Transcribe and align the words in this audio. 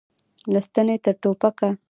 له 0.51 0.59
ستنې 0.67 0.95
تر 1.03 1.15
ټوپکه. 1.21 1.69